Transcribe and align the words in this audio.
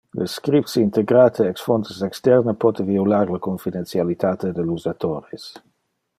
Le 0.19 0.25
scripts 0.35 0.77
integrate 0.83 1.41
ex 1.49 1.61
fontes 1.65 2.01
externe 2.09 2.57
pote 2.65 2.87
violar 2.89 3.31
le 3.35 3.39
confidentialitate 3.49 4.53
del 4.61 4.75
usatores. 4.79 5.47